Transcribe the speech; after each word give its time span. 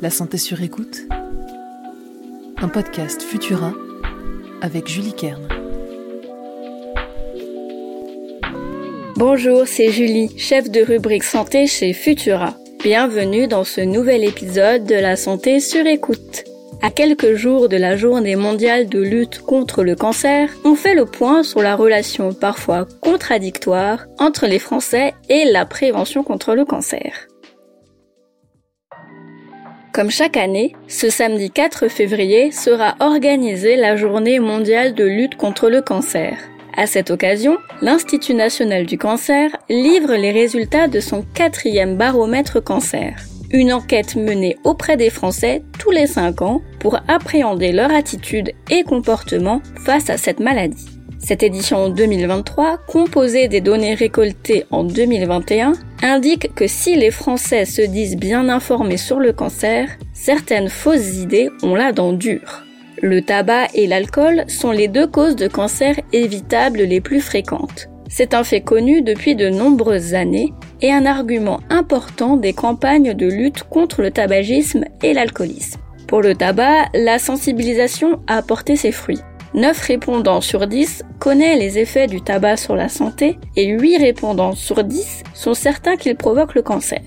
La 0.00 0.10
santé 0.10 0.38
sur 0.38 0.62
écoute. 0.62 1.08
Un 2.58 2.68
podcast 2.68 3.20
Futura 3.20 3.72
avec 4.62 4.86
Julie 4.86 5.12
Kern. 5.12 5.48
Bonjour, 9.16 9.66
c'est 9.66 9.90
Julie, 9.90 10.38
chef 10.38 10.70
de 10.70 10.82
rubrique 10.82 11.24
santé 11.24 11.66
chez 11.66 11.92
Futura. 11.92 12.54
Bienvenue 12.80 13.48
dans 13.48 13.64
ce 13.64 13.80
nouvel 13.80 14.22
épisode 14.22 14.84
de 14.84 14.94
La 14.94 15.16
santé 15.16 15.58
sur 15.58 15.84
écoute. 15.84 16.44
À 16.80 16.90
quelques 16.90 17.34
jours 17.34 17.68
de 17.68 17.76
la 17.76 17.96
journée 17.96 18.36
mondiale 18.36 18.88
de 18.88 19.00
lutte 19.00 19.40
contre 19.40 19.82
le 19.82 19.96
cancer, 19.96 20.48
on 20.64 20.76
fait 20.76 20.94
le 20.94 21.06
point 21.06 21.42
sur 21.42 21.60
la 21.60 21.74
relation 21.74 22.32
parfois 22.32 22.86
contradictoire 23.00 24.06
entre 24.20 24.46
les 24.46 24.60
Français 24.60 25.14
et 25.28 25.44
la 25.46 25.66
prévention 25.66 26.22
contre 26.22 26.54
le 26.54 26.64
cancer. 26.64 27.27
Comme 29.98 30.12
chaque 30.12 30.36
année, 30.36 30.76
ce 30.86 31.10
samedi 31.10 31.50
4 31.50 31.88
février 31.88 32.52
sera 32.52 32.94
organisée 33.00 33.74
la 33.74 33.96
journée 33.96 34.38
mondiale 34.38 34.94
de 34.94 35.02
lutte 35.02 35.34
contre 35.34 35.68
le 35.68 35.82
cancer. 35.82 36.38
À 36.76 36.86
cette 36.86 37.10
occasion, 37.10 37.58
l'Institut 37.82 38.34
national 38.34 38.86
du 38.86 38.96
cancer 38.96 39.50
livre 39.68 40.14
les 40.14 40.30
résultats 40.30 40.86
de 40.86 41.00
son 41.00 41.24
quatrième 41.34 41.96
baromètre 41.96 42.62
cancer. 42.62 43.16
Une 43.50 43.72
enquête 43.72 44.14
menée 44.14 44.56
auprès 44.62 44.96
des 44.96 45.10
Français 45.10 45.64
tous 45.80 45.90
les 45.90 46.06
5 46.06 46.42
ans 46.42 46.62
pour 46.78 47.00
appréhender 47.08 47.72
leur 47.72 47.92
attitude 47.92 48.52
et 48.70 48.84
comportement 48.84 49.60
face 49.84 50.10
à 50.10 50.16
cette 50.16 50.38
maladie. 50.38 50.97
Cette 51.18 51.42
édition 51.42 51.88
2023, 51.88 52.78
composée 52.86 53.48
des 53.48 53.60
données 53.60 53.94
récoltées 53.94 54.64
en 54.70 54.84
2021, 54.84 55.72
indique 56.02 56.54
que 56.54 56.66
si 56.66 56.96
les 56.96 57.10
Français 57.10 57.64
se 57.64 57.82
disent 57.82 58.16
bien 58.16 58.48
informés 58.48 58.96
sur 58.96 59.18
le 59.18 59.32
cancer, 59.32 59.88
certaines 60.14 60.68
fausses 60.68 61.16
idées 61.16 61.50
ont 61.62 61.74
la 61.74 61.92
dent 61.92 62.12
dure. 62.12 62.62
Le 63.02 63.20
tabac 63.22 63.68
et 63.74 63.86
l'alcool 63.86 64.44
sont 64.48 64.70
les 64.70 64.88
deux 64.88 65.06
causes 65.06 65.36
de 65.36 65.48
cancer 65.48 65.96
évitables 66.12 66.82
les 66.82 67.00
plus 67.00 67.20
fréquentes. 67.20 67.88
C'est 68.08 68.32
un 68.32 68.42
fait 68.42 68.62
connu 68.62 69.02
depuis 69.02 69.34
de 69.34 69.48
nombreuses 69.50 70.14
années 70.14 70.52
et 70.80 70.92
un 70.92 71.04
argument 71.04 71.60
important 71.68 72.36
des 72.36 72.54
campagnes 72.54 73.12
de 73.12 73.26
lutte 73.26 73.64
contre 73.64 74.02
le 74.02 74.10
tabagisme 74.10 74.84
et 75.02 75.12
l'alcoolisme. 75.12 75.78
Pour 76.06 76.22
le 76.22 76.34
tabac, 76.34 76.86
la 76.94 77.18
sensibilisation 77.18 78.20
a 78.26 78.40
porté 78.40 78.76
ses 78.76 78.92
fruits. 78.92 79.20
9 79.54 79.78
répondants 79.80 80.40
sur 80.40 80.66
10 80.66 81.04
connaissent 81.18 81.58
les 81.58 81.78
effets 81.78 82.06
du 82.06 82.20
tabac 82.20 82.56
sur 82.56 82.76
la 82.76 82.88
santé 82.88 83.38
et 83.56 83.66
8 83.66 83.98
répondants 83.98 84.54
sur 84.54 84.84
10 84.84 85.22
sont 85.34 85.54
certains 85.54 85.96
qu'il 85.96 86.16
provoque 86.16 86.54
le 86.54 86.62
cancer. 86.62 87.00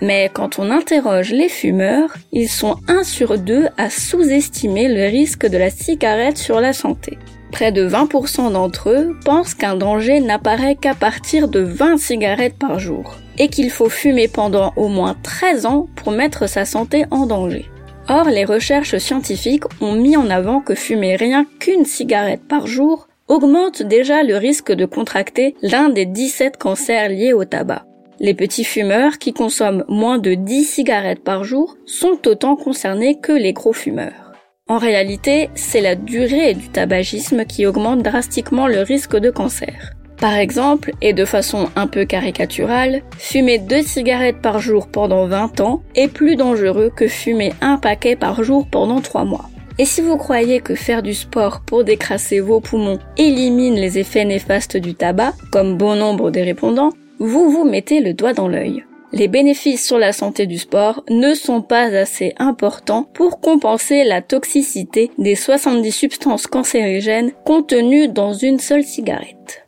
Mais 0.00 0.30
quand 0.32 0.60
on 0.60 0.70
interroge 0.70 1.32
les 1.32 1.48
fumeurs, 1.48 2.14
ils 2.32 2.48
sont 2.48 2.76
1 2.86 3.02
sur 3.02 3.36
2 3.36 3.66
à 3.76 3.90
sous-estimer 3.90 4.88
le 4.88 5.06
risque 5.10 5.46
de 5.46 5.58
la 5.58 5.70
cigarette 5.70 6.38
sur 6.38 6.60
la 6.60 6.72
santé. 6.72 7.18
Près 7.50 7.72
de 7.72 7.88
20% 7.88 8.52
d'entre 8.52 8.90
eux 8.90 9.16
pensent 9.24 9.54
qu'un 9.54 9.74
danger 9.74 10.20
n'apparaît 10.20 10.76
qu'à 10.76 10.94
partir 10.94 11.48
de 11.48 11.60
20 11.60 11.98
cigarettes 11.98 12.58
par 12.58 12.78
jour 12.78 13.16
et 13.38 13.48
qu'il 13.48 13.70
faut 13.70 13.88
fumer 13.88 14.28
pendant 14.28 14.72
au 14.76 14.88
moins 14.88 15.16
13 15.22 15.66
ans 15.66 15.88
pour 15.96 16.12
mettre 16.12 16.48
sa 16.48 16.64
santé 16.64 17.04
en 17.10 17.26
danger. 17.26 17.66
Or, 18.10 18.30
les 18.30 18.46
recherches 18.46 18.96
scientifiques 18.96 19.64
ont 19.82 19.92
mis 19.92 20.16
en 20.16 20.30
avant 20.30 20.60
que 20.60 20.74
fumer 20.74 21.16
rien 21.16 21.44
qu'une 21.60 21.84
cigarette 21.84 22.40
par 22.48 22.66
jour 22.66 23.06
augmente 23.28 23.82
déjà 23.82 24.22
le 24.22 24.36
risque 24.36 24.72
de 24.72 24.86
contracter 24.86 25.54
l'un 25.60 25.90
des 25.90 26.06
17 26.06 26.56
cancers 26.56 27.10
liés 27.10 27.34
au 27.34 27.44
tabac. 27.44 27.84
Les 28.18 28.32
petits 28.32 28.64
fumeurs 28.64 29.18
qui 29.18 29.34
consomment 29.34 29.84
moins 29.88 30.18
de 30.18 30.32
10 30.32 30.64
cigarettes 30.64 31.22
par 31.22 31.44
jour 31.44 31.76
sont 31.84 32.26
autant 32.26 32.56
concernés 32.56 33.20
que 33.20 33.32
les 33.32 33.52
gros 33.52 33.74
fumeurs. 33.74 34.32
En 34.68 34.78
réalité, 34.78 35.50
c'est 35.54 35.82
la 35.82 35.94
durée 35.94 36.54
du 36.54 36.68
tabagisme 36.70 37.44
qui 37.44 37.66
augmente 37.66 38.02
drastiquement 38.02 38.66
le 38.66 38.80
risque 38.80 39.16
de 39.16 39.30
cancer. 39.30 39.97
Par 40.20 40.34
exemple, 40.34 40.92
et 41.00 41.12
de 41.12 41.24
façon 41.24 41.68
un 41.76 41.86
peu 41.86 42.04
caricaturale, 42.04 43.02
fumer 43.18 43.58
deux 43.58 43.82
cigarettes 43.82 44.42
par 44.42 44.58
jour 44.58 44.88
pendant 44.88 45.26
20 45.26 45.60
ans 45.60 45.82
est 45.94 46.08
plus 46.08 46.34
dangereux 46.34 46.90
que 46.94 47.06
fumer 47.06 47.52
un 47.60 47.76
paquet 47.76 48.16
par 48.16 48.42
jour 48.42 48.66
pendant 48.68 49.00
3 49.00 49.24
mois. 49.24 49.48
Et 49.78 49.84
si 49.84 50.00
vous 50.00 50.16
croyez 50.16 50.60
que 50.60 50.74
faire 50.74 51.04
du 51.04 51.14
sport 51.14 51.60
pour 51.60 51.84
décrasser 51.84 52.40
vos 52.40 52.60
poumons 52.60 52.98
élimine 53.16 53.76
les 53.76 54.00
effets 54.00 54.24
néfastes 54.24 54.76
du 54.76 54.96
tabac, 54.96 55.34
comme 55.52 55.76
bon 55.76 55.94
nombre 55.94 56.32
des 56.32 56.42
répondants, 56.42 56.90
vous 57.20 57.50
vous 57.50 57.64
mettez 57.64 58.00
le 58.00 58.12
doigt 58.12 58.32
dans 58.32 58.48
l'œil. 58.48 58.84
Les 59.12 59.28
bénéfices 59.28 59.86
sur 59.86 59.98
la 59.98 60.12
santé 60.12 60.46
du 60.46 60.58
sport 60.58 61.04
ne 61.08 61.32
sont 61.32 61.62
pas 61.62 61.96
assez 61.96 62.34
importants 62.38 63.04
pour 63.14 63.40
compenser 63.40 64.02
la 64.02 64.20
toxicité 64.20 65.12
des 65.16 65.36
70 65.36 65.92
substances 65.92 66.48
cancérigènes 66.48 67.30
contenues 67.44 68.08
dans 68.08 68.32
une 68.32 68.58
seule 68.58 68.84
cigarette. 68.84 69.67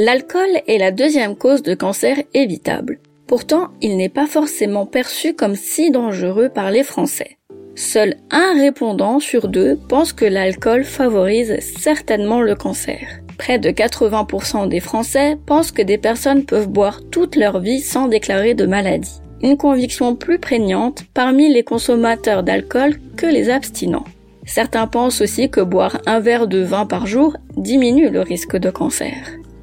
L'alcool 0.00 0.62
est 0.68 0.78
la 0.78 0.92
deuxième 0.92 1.34
cause 1.34 1.64
de 1.64 1.74
cancer 1.74 2.18
évitable. 2.32 3.00
Pourtant, 3.26 3.70
il 3.82 3.96
n'est 3.96 4.08
pas 4.08 4.28
forcément 4.28 4.86
perçu 4.86 5.34
comme 5.34 5.56
si 5.56 5.90
dangereux 5.90 6.50
par 6.50 6.70
les 6.70 6.84
Français. 6.84 7.36
Seul 7.74 8.14
un 8.30 8.54
répondant 8.56 9.18
sur 9.18 9.48
deux 9.48 9.76
pense 9.88 10.12
que 10.12 10.24
l'alcool 10.24 10.84
favorise 10.84 11.58
certainement 11.80 12.40
le 12.42 12.54
cancer. 12.54 13.08
Près 13.38 13.58
de 13.58 13.70
80% 13.70 14.68
des 14.68 14.78
Français 14.78 15.36
pensent 15.46 15.72
que 15.72 15.82
des 15.82 15.98
personnes 15.98 16.44
peuvent 16.44 16.68
boire 16.68 17.00
toute 17.10 17.34
leur 17.34 17.58
vie 17.58 17.80
sans 17.80 18.06
déclarer 18.06 18.54
de 18.54 18.66
maladie. 18.66 19.20
Une 19.42 19.56
conviction 19.56 20.14
plus 20.14 20.38
prégnante 20.38 21.02
parmi 21.12 21.52
les 21.52 21.64
consommateurs 21.64 22.44
d'alcool 22.44 23.00
que 23.16 23.26
les 23.26 23.50
abstinents. 23.50 24.04
Certains 24.46 24.86
pensent 24.86 25.20
aussi 25.20 25.50
que 25.50 25.60
boire 25.60 26.00
un 26.06 26.20
verre 26.20 26.46
de 26.46 26.60
vin 26.60 26.86
par 26.86 27.08
jour 27.08 27.36
diminue 27.56 28.10
le 28.10 28.20
risque 28.20 28.56
de 28.56 28.70
cancer. 28.70 29.16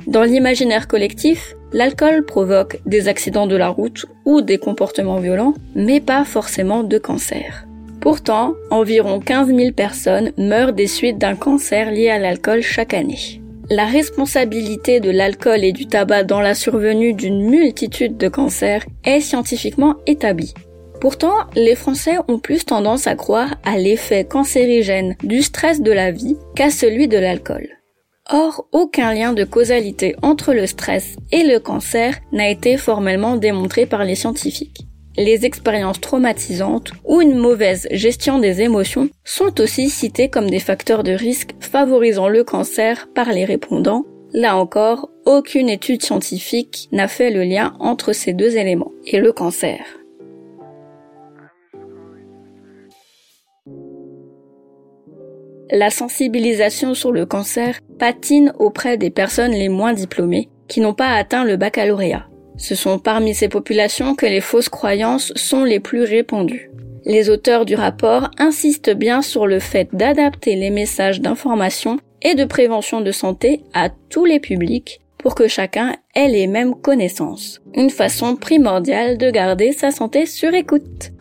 Dans 0.07 0.23
l'imaginaire 0.23 0.87
collectif, 0.87 1.55
l'alcool 1.73 2.25
provoque 2.25 2.79
des 2.85 3.07
accidents 3.07 3.47
de 3.47 3.55
la 3.55 3.69
route 3.69 4.05
ou 4.25 4.41
des 4.41 4.59
comportements 4.59 5.19
violents, 5.19 5.55
mais 5.73 5.99
pas 5.99 6.23
forcément 6.23 6.83
de 6.83 6.97
cancer. 6.97 7.65
Pourtant, 8.01 8.53
environ 8.69 9.19
15 9.19 9.47
000 9.47 9.71
personnes 9.71 10.31
meurent 10.37 10.73
des 10.73 10.85
suites 10.85 11.17
d'un 11.17 11.35
cancer 11.35 11.89
lié 11.89 12.09
à 12.09 12.19
l'alcool 12.19 12.61
chaque 12.61 12.93
année. 12.93 13.41
La 13.71 13.85
responsabilité 13.85 14.99
de 14.99 15.09
l'alcool 15.09 15.63
et 15.63 15.71
du 15.71 15.87
tabac 15.87 16.23
dans 16.23 16.39
la 16.39 16.53
survenue 16.53 17.13
d'une 17.13 17.49
multitude 17.49 18.15
de 18.15 18.27
cancers 18.27 18.85
est 19.05 19.21
scientifiquement 19.21 19.95
établie. 20.05 20.53
Pourtant, 21.01 21.33
les 21.55 21.73
Français 21.73 22.17
ont 22.27 22.37
plus 22.37 22.63
tendance 22.63 23.07
à 23.07 23.15
croire 23.15 23.55
à 23.63 23.79
l'effet 23.79 24.23
cancérigène 24.23 25.15
du 25.23 25.41
stress 25.41 25.81
de 25.81 25.91
la 25.91 26.11
vie 26.11 26.37
qu'à 26.55 26.69
celui 26.69 27.07
de 27.07 27.17
l'alcool. 27.17 27.67
Or, 28.31 28.67
aucun 28.71 29.13
lien 29.13 29.33
de 29.33 29.43
causalité 29.43 30.15
entre 30.23 30.53
le 30.53 30.65
stress 30.65 31.15
et 31.31 31.43
le 31.43 31.59
cancer 31.59 32.15
n'a 32.31 32.49
été 32.49 32.75
formellement 32.75 33.35
démontré 33.35 33.85
par 33.85 34.03
les 34.03 34.15
scientifiques. 34.15 34.87
Les 35.15 35.45
expériences 35.45 36.01
traumatisantes 36.01 36.91
ou 37.05 37.21
une 37.21 37.37
mauvaise 37.37 37.87
gestion 37.91 38.39
des 38.39 38.61
émotions 38.61 39.09
sont 39.23 39.61
aussi 39.61 39.89
citées 39.89 40.29
comme 40.29 40.49
des 40.49 40.59
facteurs 40.59 41.03
de 41.03 41.11
risque 41.11 41.51
favorisant 41.59 42.27
le 42.27 42.43
cancer 42.43 43.07
par 43.13 43.31
les 43.31 43.45
répondants. 43.45 44.05
Là 44.33 44.57
encore, 44.57 45.09
aucune 45.25 45.69
étude 45.69 46.03
scientifique 46.03 46.89
n'a 46.91 47.07
fait 47.07 47.29
le 47.29 47.43
lien 47.43 47.75
entre 47.79 48.11
ces 48.11 48.33
deux 48.33 48.57
éléments 48.57 48.91
et 49.05 49.19
le 49.19 49.31
cancer. 49.31 49.79
La 55.71 55.89
sensibilisation 55.89 56.93
sur 56.93 57.11
le 57.11 57.25
cancer 57.25 57.79
patine 57.97 58.53
auprès 58.59 58.97
des 58.97 59.09
personnes 59.09 59.51
les 59.51 59.69
moins 59.69 59.93
diplômées 59.93 60.49
qui 60.67 60.79
n'ont 60.79 60.93
pas 60.93 61.13
atteint 61.13 61.43
le 61.43 61.57
baccalauréat. 61.57 62.27
Ce 62.57 62.75
sont 62.75 62.99
parmi 62.99 63.33
ces 63.33 63.49
populations 63.49 64.15
que 64.15 64.25
les 64.25 64.41
fausses 64.41 64.69
croyances 64.69 65.33
sont 65.35 65.63
les 65.63 65.79
plus 65.79 66.03
répandues. 66.03 66.71
Les 67.05 67.29
auteurs 67.29 67.65
du 67.65 67.75
rapport 67.75 68.29
insistent 68.37 68.95
bien 68.95 69.21
sur 69.21 69.47
le 69.47 69.59
fait 69.59 69.89
d'adapter 69.93 70.55
les 70.55 70.69
messages 70.69 71.21
d'information 71.21 71.97
et 72.21 72.35
de 72.35 72.45
prévention 72.45 73.01
de 73.01 73.11
santé 73.11 73.61
à 73.73 73.89
tous 74.09 74.25
les 74.25 74.39
publics 74.39 75.01
pour 75.17 75.35
que 75.35 75.47
chacun 75.47 75.95
ait 76.15 76.27
les 76.27 76.47
mêmes 76.47 76.75
connaissances. 76.75 77.61
Une 77.73 77.89
façon 77.89 78.35
primordiale 78.35 79.17
de 79.17 79.29
garder 79.29 79.71
sa 79.71 79.91
santé 79.91 80.25
sur 80.25 80.53
écoute. 80.53 81.11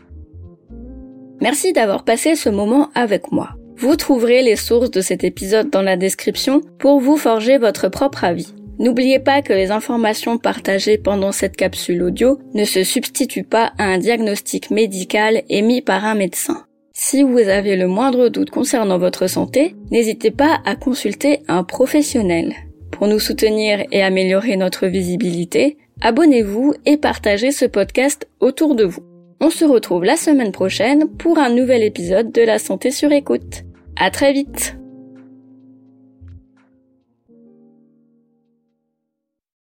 Merci 1.40 1.72
d'avoir 1.72 2.04
passé 2.04 2.36
ce 2.36 2.48
moment 2.48 2.90
avec 2.94 3.32
moi. 3.32 3.56
Vous 3.76 3.96
trouverez 3.96 4.42
les 4.42 4.56
sources 4.56 4.90
de 4.90 5.00
cet 5.00 5.24
épisode 5.24 5.70
dans 5.70 5.82
la 5.82 5.96
description 5.96 6.60
pour 6.78 7.00
vous 7.00 7.16
forger 7.16 7.58
votre 7.58 7.88
propre 7.88 8.24
avis. 8.24 8.54
N'oubliez 8.78 9.18
pas 9.18 9.42
que 9.42 9.52
les 9.52 9.70
informations 9.70 10.38
partagées 10.38 10.98
pendant 10.98 11.32
cette 11.32 11.56
capsule 11.56 12.02
audio 12.02 12.38
ne 12.54 12.64
se 12.64 12.82
substituent 12.82 13.44
pas 13.44 13.72
à 13.78 13.84
un 13.84 13.98
diagnostic 13.98 14.70
médical 14.70 15.42
émis 15.48 15.80
par 15.80 16.04
un 16.04 16.14
médecin. 16.14 16.64
Si 16.92 17.22
vous 17.22 17.38
avez 17.38 17.76
le 17.76 17.88
moindre 17.88 18.28
doute 18.28 18.50
concernant 18.50 18.98
votre 18.98 19.28
santé, 19.28 19.74
n'hésitez 19.90 20.30
pas 20.30 20.60
à 20.64 20.76
consulter 20.76 21.40
un 21.48 21.64
professionnel. 21.64 22.54
Pour 22.90 23.08
nous 23.08 23.18
soutenir 23.18 23.84
et 23.90 24.02
améliorer 24.02 24.56
notre 24.56 24.86
visibilité, 24.86 25.76
abonnez-vous 26.00 26.74
et 26.86 26.96
partagez 26.96 27.50
ce 27.50 27.64
podcast 27.64 28.28
autour 28.40 28.76
de 28.76 28.84
vous. 28.84 29.02
On 29.40 29.50
se 29.50 29.64
retrouve 29.64 30.04
la 30.04 30.16
semaine 30.16 30.52
prochaine 30.52 31.08
pour 31.18 31.38
un 31.38 31.50
nouvel 31.50 31.82
épisode 31.82 32.32
de 32.32 32.42
La 32.42 32.58
Santé 32.58 32.90
sur 32.90 33.12
écoute. 33.12 33.64
À 33.96 34.10
très 34.10 34.32
vite! 34.32 34.76